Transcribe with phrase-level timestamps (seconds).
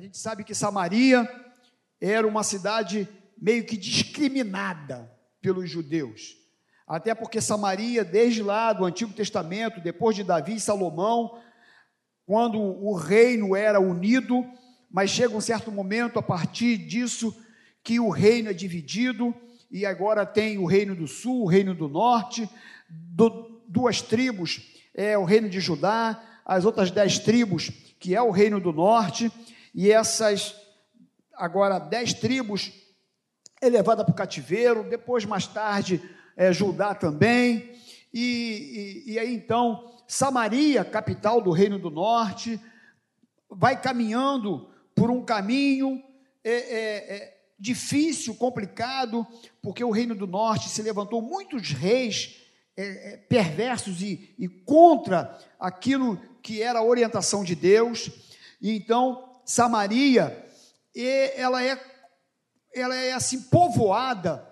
[0.00, 1.30] A gente sabe que Samaria
[2.00, 3.06] era uma cidade
[3.36, 6.38] meio que discriminada pelos judeus.
[6.88, 11.38] Até porque Samaria, desde lá do Antigo Testamento, depois de Davi e Salomão,
[12.24, 14.42] quando o reino era unido,
[14.90, 17.36] mas chega um certo momento a partir disso
[17.84, 19.34] que o reino é dividido
[19.70, 22.48] e agora tem o reino do sul, o reino do norte,
[22.88, 24.62] do, duas tribos,
[24.94, 29.30] é o reino de Judá, as outras dez tribos, que é o reino do norte,
[29.74, 30.54] e essas
[31.34, 32.72] agora dez tribos
[33.60, 36.00] é levada para o cativeiro, depois mais tarde
[36.36, 37.72] é, Judá também,
[38.12, 42.60] e, e, e aí então Samaria, capital do reino do norte,
[43.48, 46.02] vai caminhando por um caminho
[46.42, 49.26] é, é, é, difícil, complicado,
[49.62, 52.40] porque o reino do norte se levantou muitos reis
[52.76, 58.10] é, é, perversos e, e contra aquilo que era a orientação de Deus.
[58.60, 60.46] E então Samaria,
[61.34, 61.76] ela é,
[62.72, 64.48] ela é assim povoada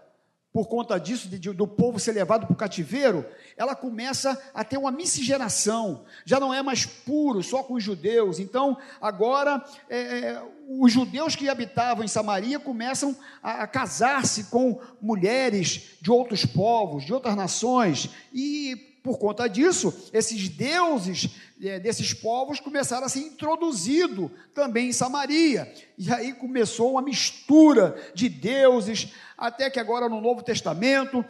[0.52, 3.24] por conta disso, de, do povo ser levado para o cativeiro,
[3.56, 8.40] ela começa a ter uma miscigenação, já não é mais puro, só com os judeus.
[8.40, 14.80] Então, agora, é, é os judeus que habitavam em Samaria começam a, a casar-se com
[15.00, 21.30] mulheres de outros povos, de outras nações, e por conta disso, esses deuses
[21.62, 25.72] é, desses povos começaram a ser introduzidos também em Samaria.
[25.96, 31.24] E aí começou uma mistura de deuses, até que agora no Novo Testamento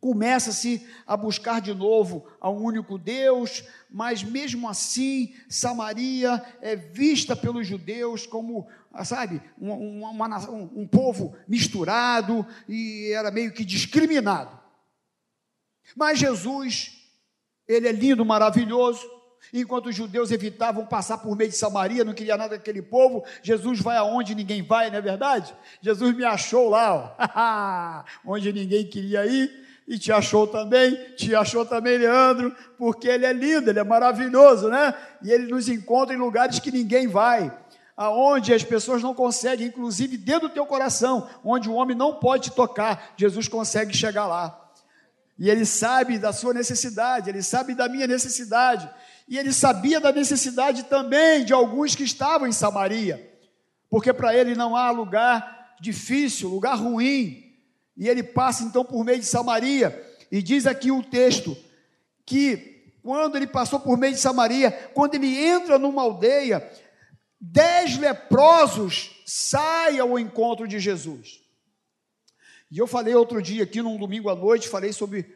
[0.00, 7.36] começa-se a buscar de novo a um único Deus, mas mesmo assim, Samaria é vista
[7.36, 8.66] pelos judeus como,
[9.04, 14.64] sabe, um, uma, um, um povo misturado e era meio que discriminado.
[15.94, 16.92] Mas Jesus,
[17.68, 19.16] ele é lindo, maravilhoso.
[19.52, 23.80] Enquanto os judeus evitavam passar por meio de Samaria, não queria nada daquele povo, Jesus
[23.80, 25.54] vai aonde ninguém vai, não é verdade?
[25.80, 31.64] Jesus me achou lá, ó, onde ninguém queria ir, e te achou também, te achou
[31.64, 34.92] também, Leandro, porque ele é lindo, ele é maravilhoso, né?
[35.22, 37.56] E ele nos encontra em lugares que ninguém vai,
[37.96, 42.50] aonde as pessoas não conseguem, inclusive dentro do teu coração, onde o homem não pode
[42.50, 44.65] tocar, Jesus consegue chegar lá.
[45.38, 48.88] E ele sabe da sua necessidade, ele sabe da minha necessidade,
[49.28, 53.38] e ele sabia da necessidade também de alguns que estavam em Samaria,
[53.90, 57.54] porque para ele não há lugar difícil, lugar ruim,
[57.96, 60.02] e ele passa então por meio de Samaria,
[60.32, 61.56] e diz aqui o texto
[62.24, 66.68] que quando ele passou por meio de Samaria, quando ele entra numa aldeia,
[67.40, 71.45] dez leprosos saem ao encontro de Jesus.
[72.70, 75.32] E eu falei outro dia aqui, num domingo à noite, falei sobre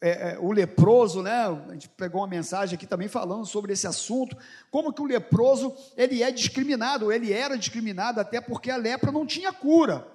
[0.00, 1.32] é, é, o leproso, né?
[1.68, 4.36] A gente pegou uma mensagem aqui também falando sobre esse assunto,
[4.70, 9.26] como que o leproso ele é discriminado, ele era discriminado até porque a lepra não
[9.26, 10.06] tinha cura.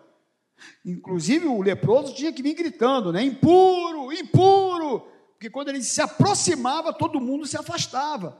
[0.85, 3.21] Inclusive o leproso tinha que vir gritando, né?
[3.23, 5.01] Impuro, impuro,
[5.33, 8.39] porque quando ele se aproximava, todo mundo se afastava.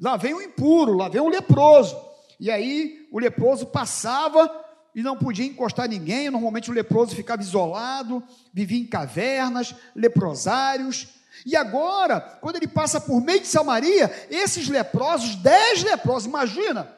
[0.00, 1.96] Lá vem o impuro, lá vem o leproso.
[2.38, 4.63] E aí o leproso passava
[4.94, 6.30] e não podia encostar ninguém.
[6.30, 8.22] Normalmente o leproso ficava isolado,
[8.52, 11.08] vivia em cavernas, leprosários.
[11.44, 16.94] E agora, quando ele passa por meio de Samaria, esses leprosos, dez leprosos, imagina,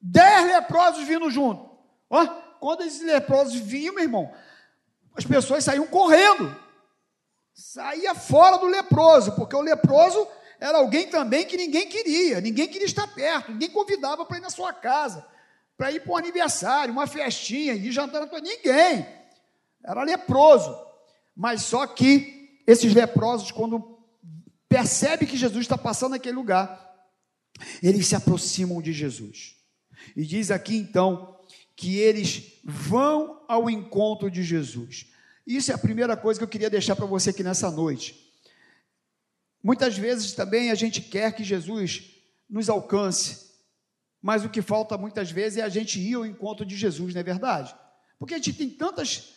[0.00, 1.70] dez leprosos vindo junto.
[2.10, 2.26] Ó,
[2.58, 4.32] quando esses leprosos vinham, meu irmão,
[5.14, 6.54] as pessoas saíam correndo,
[7.54, 10.26] saía fora do leproso, porque o leproso
[10.58, 14.50] era alguém também que ninguém queria, ninguém queria estar perto, ninguém convidava para ir na
[14.50, 15.24] sua casa
[15.76, 19.06] para ir para um aniversário, uma festinha, e jantar para ninguém.
[19.84, 20.76] Era leproso.
[21.34, 23.98] Mas só que esses leprosos, quando
[24.68, 26.80] percebem que Jesus está passando naquele lugar,
[27.82, 29.56] eles se aproximam de Jesus.
[30.16, 31.38] E diz aqui então
[31.76, 35.06] que eles vão ao encontro de Jesus.
[35.46, 38.32] Isso é a primeira coisa que eu queria deixar para você aqui nessa noite.
[39.62, 42.10] Muitas vezes também a gente quer que Jesus
[42.48, 43.51] nos alcance,
[44.22, 47.20] mas o que falta muitas vezes é a gente ir ao encontro de Jesus, não
[47.20, 47.74] é verdade?
[48.18, 49.34] Porque a gente tem tantas,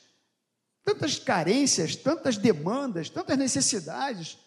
[0.84, 4.38] tantas carências, tantas demandas, tantas necessidades,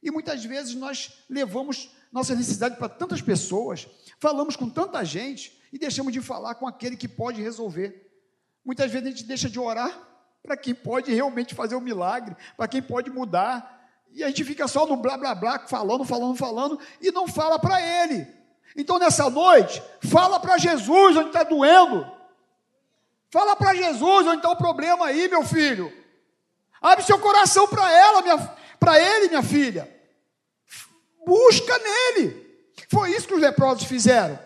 [0.00, 3.88] e muitas vezes nós levamos nossa necessidade para tantas pessoas,
[4.20, 8.08] falamos com tanta gente e deixamos de falar com aquele que pode resolver.
[8.64, 10.08] Muitas vezes a gente deixa de orar
[10.42, 13.76] para quem pode realmente fazer o um milagre, para quem pode mudar,
[14.12, 17.58] e a gente fica só no blá blá blá, falando, falando, falando, e não fala
[17.58, 18.37] para ele.
[18.76, 22.10] Então, nessa noite, fala para Jesus onde está doendo.
[23.30, 25.92] Fala para Jesus onde está o problema aí, meu filho.
[26.80, 28.22] Abre seu coração para ela,
[28.78, 29.92] para ele, minha filha.
[31.26, 32.48] Busca nele.
[32.90, 34.38] Foi isso que os leprosos fizeram.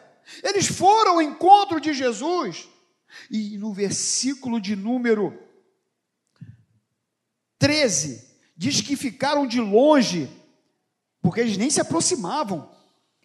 [0.43, 2.69] Eles foram ao encontro de Jesus.
[3.31, 5.39] E no versículo de número
[7.59, 10.29] 13, diz que ficaram de longe,
[11.21, 12.69] porque eles nem se aproximavam,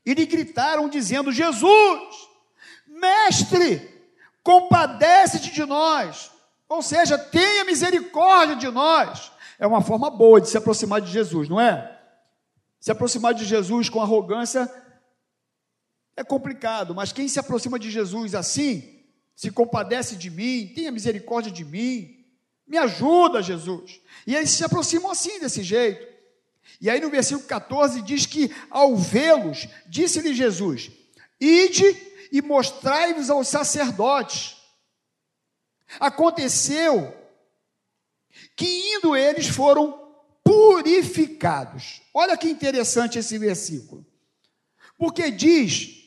[0.07, 2.29] e lhe gritaram, dizendo: Jesus,
[2.87, 4.05] mestre,
[4.41, 6.31] compadece-te de nós,
[6.69, 9.33] ou seja, tenha misericórdia de nós.
[9.59, 11.93] É uma forma boa de se aproximar de Jesus, não é?
[12.79, 14.71] Se aproximar de Jesus com arrogância
[16.15, 19.03] é complicado, mas quem se aproxima de Jesus assim,
[19.35, 22.25] se compadece de mim, tenha misericórdia de mim,
[22.65, 23.99] me ajuda, Jesus.
[24.25, 26.16] E eles se aproximam assim, desse jeito.
[26.79, 30.91] E aí no versículo 14 diz que, ao vê-los, disse-lhe Jesus:
[31.39, 31.95] Ide
[32.31, 34.57] e mostrai-vos aos sacerdotes.
[35.99, 37.15] Aconteceu
[38.55, 38.65] que,
[38.95, 40.07] indo eles, foram
[40.43, 42.01] purificados.
[42.13, 44.05] Olha que interessante esse versículo.
[44.97, 45.97] Porque diz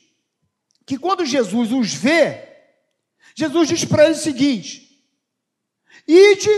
[0.86, 2.48] que quando Jesus os vê,
[3.34, 5.04] Jesus diz para eles o seguinte:
[6.06, 6.50] Ide,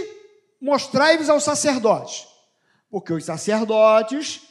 [0.61, 2.27] mostrai-vos aos sacerdotes,
[2.93, 4.43] porque os sacerdotes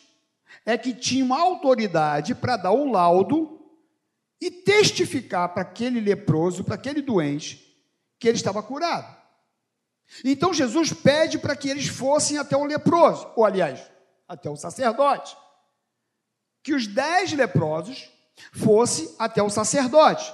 [0.65, 3.61] é que tinham autoridade para dar o laudo
[4.41, 7.79] e testificar para aquele leproso, para aquele doente,
[8.17, 9.15] que ele estava curado.
[10.25, 13.79] Então Jesus pede para que eles fossem até o leproso, ou aliás,
[14.27, 15.37] até o sacerdote.
[16.63, 18.09] Que os dez leprosos
[18.53, 20.33] fossem até o sacerdote.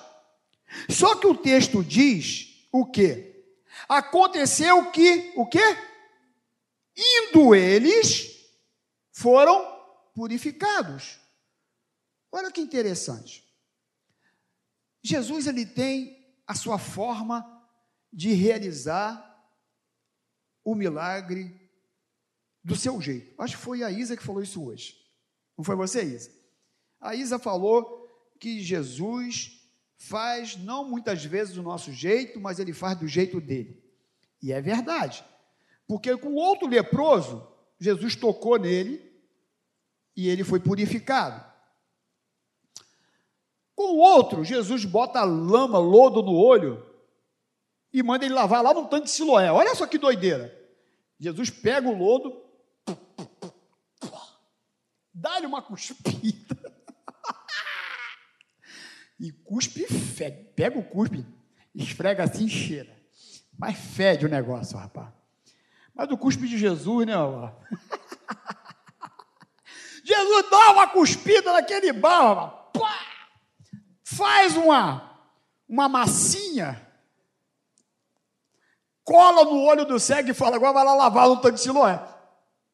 [0.90, 3.44] Só que o texto diz o quê?
[3.90, 5.87] Aconteceu que, o quê?
[6.98, 8.36] Indo eles,
[9.12, 9.78] foram
[10.16, 11.20] purificados.
[12.32, 13.48] Olha que interessante.
[15.04, 17.46] Jesus ele tem a sua forma
[18.12, 19.24] de realizar
[20.64, 21.70] o milagre
[22.64, 23.40] do seu jeito.
[23.42, 24.96] Acho que foi a Isa que falou isso hoje.
[25.58, 26.32] Não foi você, Isa?
[27.00, 28.06] A Isa falou
[28.40, 29.62] que Jesus
[29.98, 33.84] faz não muitas vezes do nosso jeito, mas ele faz do jeito dele.
[34.42, 35.24] E é verdade.
[35.88, 37.48] Porque com outro leproso,
[37.80, 39.02] Jesus tocou nele
[40.16, 41.46] e ele foi purificado.
[43.74, 46.84] Com o outro, Jesus bota lama, lodo no olho
[47.94, 49.52] e manda ele lavar lá no tanque de Siloé.
[49.52, 50.54] Olha só que doideira.
[51.20, 52.44] Jesus pega o lodo,
[55.14, 56.58] dá-lhe uma cuspida
[59.20, 60.44] e cuspe fede.
[60.56, 61.26] Pega o cuspe,
[61.74, 62.96] esfrega assim e cheira.
[63.58, 65.17] Mas fede o negócio, rapaz.
[65.98, 67.14] Mas o cuspe de Jesus, né?
[70.06, 73.00] Jesus dá uma cuspida naquele barro, pá,
[74.04, 75.20] faz uma,
[75.68, 76.88] uma massinha,
[79.04, 82.00] cola no olho do cego e fala: agora vai lá lavar no tanque de Siloé.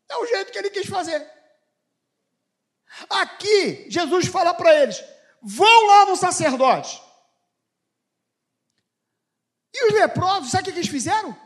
[0.09, 1.25] É o jeito que ele quis fazer.
[3.09, 5.01] Aqui, Jesus fala para eles:
[5.41, 7.01] vão lá no sacerdote.
[9.73, 11.31] E os leprosos, sabe o que eles fizeram?
[11.31, 11.37] O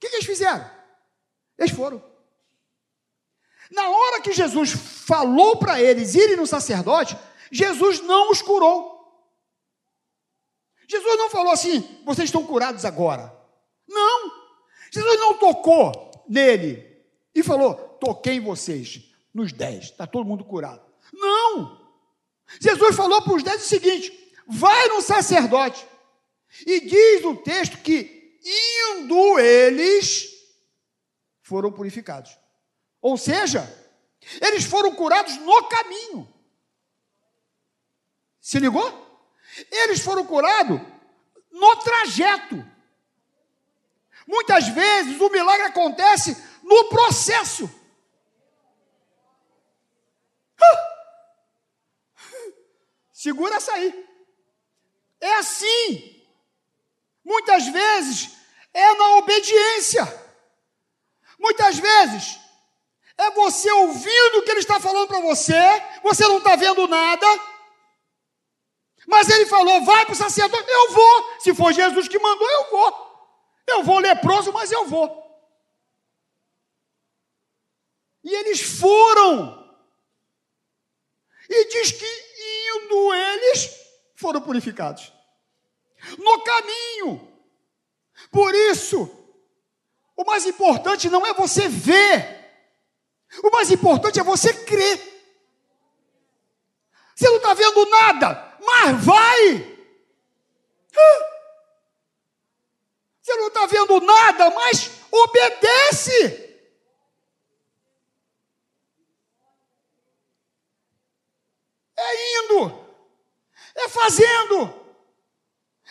[0.00, 0.79] que eles fizeram?
[1.60, 2.02] Eles foram.
[3.70, 7.16] Na hora que Jesus falou para eles irem no sacerdote,
[7.52, 8.98] Jesus não os curou.
[10.88, 13.32] Jesus não falou assim, vocês estão curados agora.
[13.86, 14.32] Não.
[14.90, 16.84] Jesus não tocou nele
[17.32, 20.82] e falou, toquei em vocês, nos dez, está todo mundo curado.
[21.12, 21.78] Não.
[22.58, 25.86] Jesus falou para os dez o seguinte: vai no sacerdote.
[26.66, 30.39] E diz o texto que, indo eles,
[31.50, 32.38] foram purificados.
[33.02, 33.60] Ou seja,
[34.40, 36.32] eles foram curados no caminho.
[38.40, 38.88] Se ligou?
[39.68, 40.80] Eles foram curados
[41.50, 42.64] no trajeto.
[44.28, 47.68] Muitas vezes o milagre acontece no processo.
[53.12, 54.08] Segura essa aí.
[55.20, 56.24] É assim.
[57.24, 58.36] Muitas vezes
[58.72, 60.29] é na obediência.
[61.40, 62.38] Muitas vezes
[63.16, 65.54] é você ouvindo o que ele está falando para você,
[66.02, 67.26] você não está vendo nada,
[69.06, 71.40] mas ele falou: vai para o sacerdote, eu vou.
[71.40, 73.10] Se for Jesus que mandou, eu vou.
[73.66, 75.18] Eu vou leproso, mas eu vou.
[78.22, 79.58] E eles foram.
[81.48, 82.06] E diz que
[82.76, 83.70] indo eles,
[84.14, 85.12] foram purificados
[86.18, 87.28] no caminho.
[88.30, 89.19] Por isso,
[90.20, 92.38] o mais importante não é você ver,
[93.42, 95.08] o mais importante é você crer.
[97.16, 99.78] Você não está vendo nada, mas vai.
[103.22, 106.50] Você não está vendo nada, mas obedece.
[111.96, 112.86] É indo.
[113.74, 114.89] É fazendo.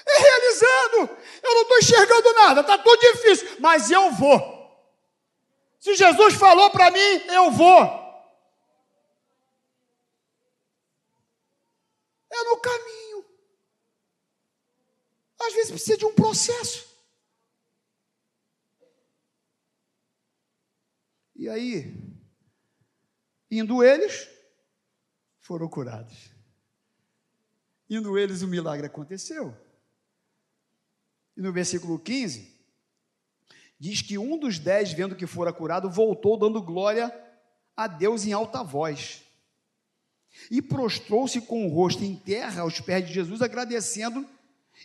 [0.05, 1.17] É realizando.
[1.43, 4.59] Eu não estou enxergando nada, está tudo difícil, mas eu vou.
[5.79, 7.99] Se Jesus falou para mim, eu vou.
[12.31, 13.25] É no caminho.
[15.41, 16.87] Às vezes precisa de um processo.
[21.35, 21.95] E aí,
[23.49, 24.29] indo eles,
[25.39, 26.29] foram curados.
[27.89, 29.55] Indo eles, o milagre aconteceu.
[31.39, 32.53] E no versículo 15,
[33.79, 37.17] diz que um dos dez, vendo que fora curado, voltou dando glória
[37.77, 39.23] a Deus em alta voz.
[40.51, 44.27] E prostrou-se com o rosto em terra aos pés de Jesus, agradecendo,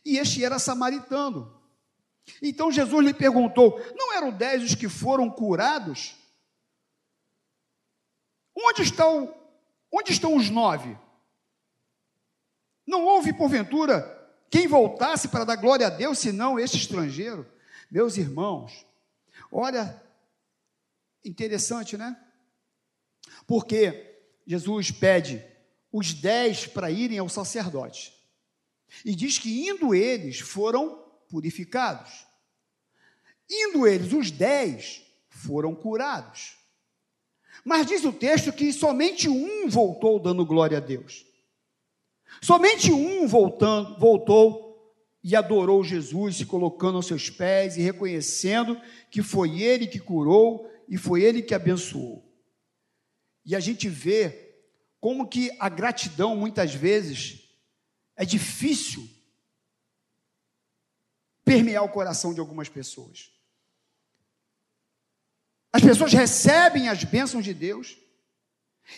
[0.05, 1.61] e este era samaritano.
[2.41, 6.15] Então Jesus lhe perguntou: Não eram dez os que foram curados?
[8.57, 9.35] Onde estão,
[9.91, 10.97] onde estão os nove?
[12.87, 14.24] Não houve, porventura,
[14.55, 17.45] quem voltasse para dar glória a Deus, senão este estrangeiro?
[17.91, 18.87] Meus irmãos,
[19.51, 20.01] olha,
[21.25, 22.17] interessante, né?
[23.49, 25.45] Porque Jesus pede
[25.91, 28.15] os dez para irem ao sacerdote.
[29.05, 32.25] E diz que indo eles foram purificados.
[33.51, 36.57] Indo eles, os dez, foram curados.
[37.65, 41.27] Mas diz o texto que somente um voltou dando glória a Deus.
[42.43, 44.65] Somente um voltando, voltou
[45.23, 50.71] e adorou Jesus, se colocando aos seus pés e reconhecendo que foi ele que curou
[50.89, 52.31] e foi ele que abençoou.
[53.45, 54.55] E a gente vê
[55.01, 57.49] como que a gratidão muitas vezes
[58.17, 59.09] é difícil
[61.45, 63.31] permear o coração de algumas pessoas.
[65.73, 67.97] As pessoas recebem as bênçãos de Deus,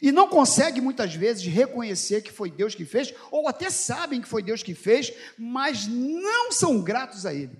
[0.02, 4.28] e não conseguem muitas vezes reconhecer que foi Deus que fez, ou até sabem que
[4.28, 7.56] foi Deus que fez, mas não são gratos a Ele.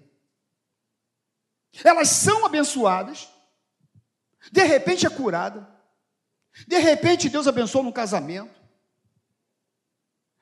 [1.84, 3.28] Elas são abençoadas,
[4.50, 5.68] de repente é curada,
[6.66, 8.54] de repente Deus abençoou no casamento,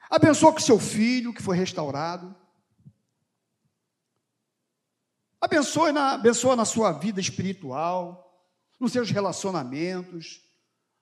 [0.09, 2.35] abençoou com seu filho que foi restaurado,
[5.41, 8.21] abençoa na, abençoa na sua vida espiritual,
[8.81, 10.43] nos seus relacionamentos,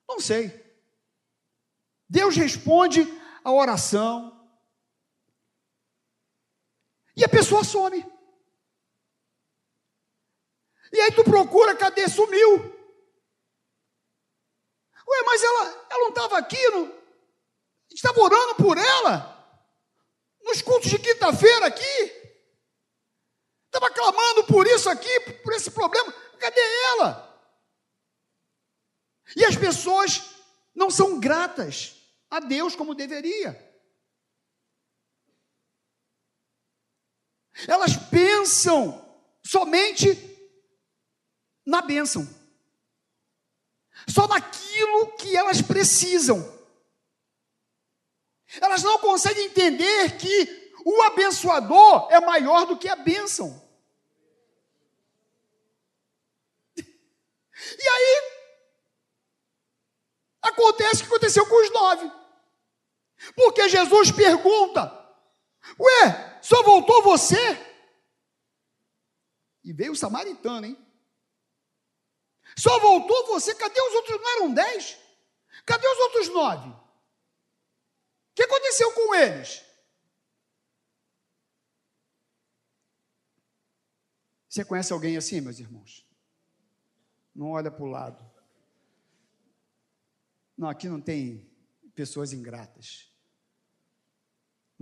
[0.07, 0.62] não sei.
[2.13, 3.01] Deus responde
[3.43, 4.31] a oração.
[7.17, 8.05] E a pessoa some.
[10.91, 12.07] E aí tu procura, cadê?
[12.07, 12.71] Sumiu.
[15.07, 16.93] Ué, mas ela, ela não estava aqui, não,
[17.91, 19.59] estava orando por ela,
[20.43, 21.97] nos cultos de quinta-feira aqui.
[23.65, 26.13] Estava clamando por isso aqui, por esse problema.
[26.39, 27.43] Cadê ela?
[29.35, 30.29] E as pessoas
[30.75, 32.02] não são gratas
[32.33, 33.53] a Deus como deveria.
[37.67, 38.99] Elas pensam
[39.45, 40.17] somente
[41.63, 42.27] na bênção,
[44.07, 46.41] só naquilo que elas precisam.
[48.59, 53.61] Elas não conseguem entender que o abençoador é maior do que a bênção.
[57.77, 58.33] E aí,
[60.41, 62.22] acontece o que aconteceu com os nove.
[63.35, 64.91] Porque Jesus pergunta:
[65.79, 67.37] Ué, só voltou você?
[69.63, 70.77] E veio o samaritano, hein?
[72.57, 73.55] Só voltou você?
[73.55, 74.21] Cadê os outros?
[74.21, 74.97] Não eram dez?
[75.65, 76.69] Cadê os outros nove?
[76.69, 79.63] O que aconteceu com eles?
[84.49, 86.07] Você conhece alguém assim, meus irmãos?
[87.33, 88.31] Não olha para o lado.
[90.55, 91.51] Não, aqui não tem
[91.95, 93.11] pessoas ingratas.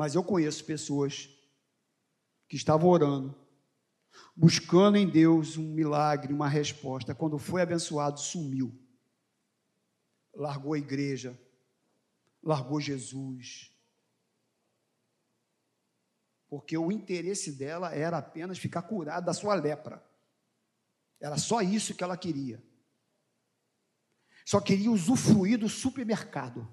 [0.01, 1.29] Mas eu conheço pessoas
[2.49, 3.39] que estavam orando,
[4.35, 7.13] buscando em Deus um milagre, uma resposta.
[7.13, 8.75] Quando foi abençoado, sumiu.
[10.33, 11.39] Largou a igreja,
[12.41, 13.71] largou Jesus.
[16.49, 20.03] Porque o interesse dela era apenas ficar curada da sua lepra.
[21.19, 22.59] Era só isso que ela queria.
[24.43, 26.67] Só queria usufruir do supermercado.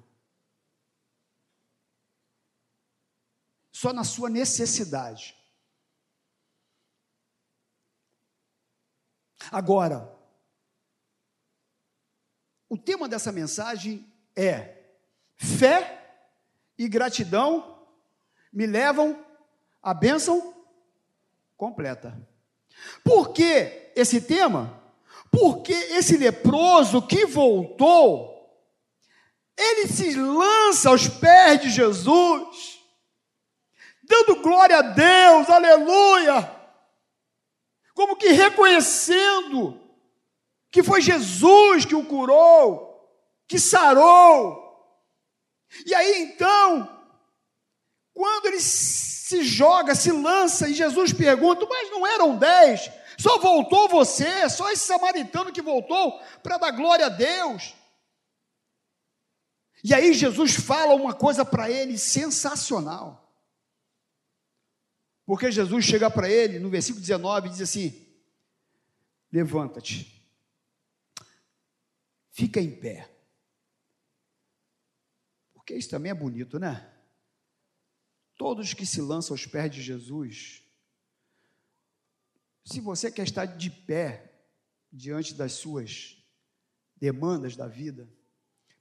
[3.79, 5.37] Só na sua necessidade.
[9.53, 10.13] Agora,
[12.69, 14.97] o tema dessa mensagem é:
[15.37, 16.27] fé
[16.77, 17.87] e gratidão
[18.53, 19.25] me levam
[19.81, 20.53] à bênção
[21.57, 22.21] completa.
[23.05, 24.83] Por que esse tema?
[25.31, 28.61] Porque esse leproso que voltou,
[29.57, 32.78] ele se lança aos pés de Jesus
[34.09, 36.51] dando glória a Deus, aleluia,
[37.95, 39.81] como que reconhecendo
[40.71, 42.89] que foi Jesus que o curou,
[43.47, 44.67] que sarou.
[45.85, 46.89] E aí então,
[48.15, 52.91] quando ele se joga, se lança, e Jesus pergunta: Mas não eram dez?
[53.19, 57.75] Só voltou você, só esse samaritano que voltou para dar glória a Deus.
[59.83, 63.28] E aí Jesus fala uma coisa para ele sensacional.
[65.29, 68.09] Porque Jesus chega para ele no versículo 19 e diz assim:
[69.31, 70.27] Levanta-te,
[72.31, 73.15] fica em pé.
[75.53, 76.91] Porque isso também é bonito, né?
[78.39, 80.63] Todos que se lançam aos pés de Jesus,
[82.65, 84.33] se você quer estar de pé
[84.91, 86.25] diante das suas
[86.97, 88.09] demandas da vida,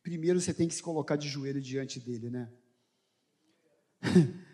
[0.01, 2.50] primeiro você tem que se colocar de joelho diante dele, né?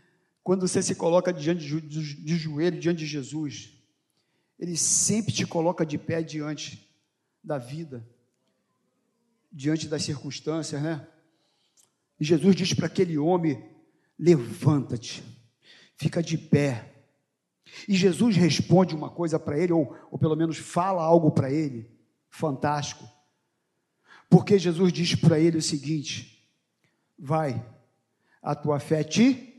[0.44, 3.72] Quando você se coloca diante de, joelho diante de Jesus,
[4.60, 6.90] ele sempre te coloca de pé diante
[7.42, 8.06] da vida,
[9.52, 11.08] diante das circunstâncias, né?
[12.20, 13.64] E Jesus diz para aquele homem:
[14.20, 15.24] levanta-te,
[15.96, 16.90] fica de pé.
[17.88, 21.90] E Jesus responde uma coisa para ele, ou, ou pelo menos fala algo para ele,
[22.30, 23.08] fantástico.
[24.30, 26.50] Porque Jesus diz para ele o seguinte:
[27.18, 27.66] vai,
[28.42, 29.53] a tua fé te.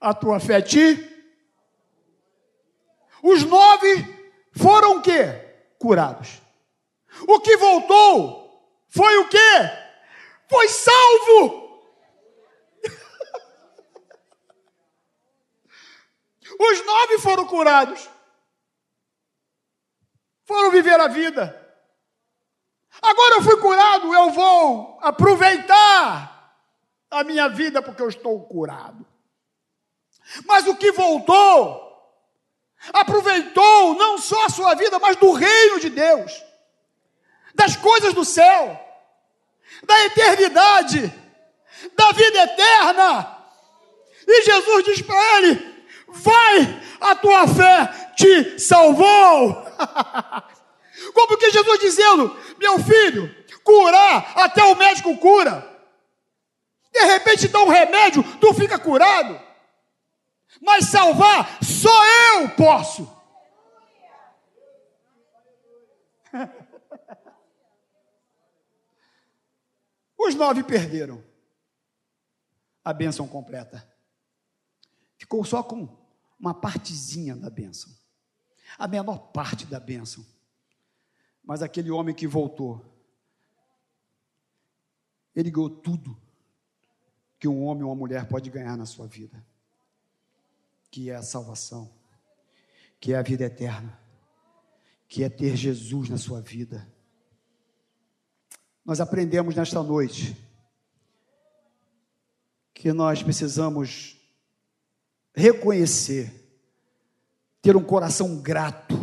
[0.00, 1.08] A tua fé te.
[3.22, 4.04] Os nove
[4.52, 5.22] foram o quê?
[5.78, 6.42] Curados.
[7.28, 9.38] O que voltou foi o quê?
[10.50, 11.62] Foi salvo.
[16.58, 18.10] Os nove foram curados.
[20.44, 21.62] Foram viver a vida.
[23.00, 26.31] Agora eu fui curado, eu vou aproveitar
[27.12, 29.06] a minha vida porque eu estou curado.
[30.46, 31.80] Mas o que voltou,
[32.92, 36.32] aproveitou não só a sua vida, mas do reino de Deus,
[37.54, 38.80] das coisas do céu,
[39.84, 41.12] da eternidade,
[41.94, 43.38] da vida eterna.
[44.26, 49.66] E Jesus diz para ele: vai, a tua fé te salvou.
[51.14, 55.68] Como que Jesus dizendo, meu filho, curar, até o médico cura.
[56.92, 59.40] De repente dá um remédio, tu fica curado.
[60.60, 61.88] Mas salvar, só
[62.36, 63.10] eu posso.
[70.18, 71.24] Os nove perderam
[72.84, 73.90] a bênção completa.
[75.16, 75.88] Ficou só com
[76.38, 77.90] uma partezinha da bênção,
[78.78, 80.26] a menor parte da bênção.
[81.42, 82.84] Mas aquele homem que voltou,
[85.34, 86.20] ele ganhou tudo
[87.42, 89.44] que um homem ou uma mulher pode ganhar na sua vida,
[90.92, 91.92] que é a salvação,
[93.00, 93.98] que é a vida eterna,
[95.08, 96.88] que é ter Jesus na sua vida.
[98.84, 100.36] Nós aprendemos nesta noite
[102.72, 104.16] que nós precisamos
[105.34, 106.32] reconhecer,
[107.60, 108.94] ter um coração grato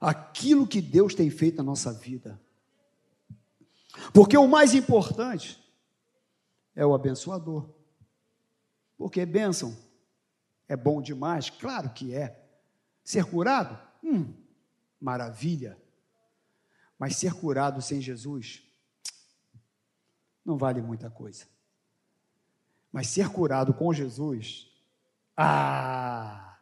[0.00, 2.40] aquilo que Deus tem feito na nossa vida.
[4.14, 5.57] Porque o mais importante
[6.78, 7.68] é o abençoador.
[8.96, 9.76] Porque bênção
[10.68, 12.40] é bom demais, claro que é.
[13.02, 14.32] Ser curado, hum,
[15.00, 15.76] maravilha.
[16.96, 18.62] Mas ser curado sem Jesus
[20.44, 21.46] não vale muita coisa.
[22.92, 24.70] Mas ser curado com Jesus,
[25.36, 26.60] ah,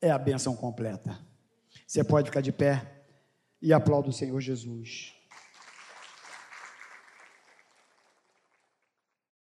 [0.00, 1.24] é a benção completa.
[1.86, 3.06] Você pode ficar de pé
[3.62, 5.15] e aplaudir o Senhor Jesus.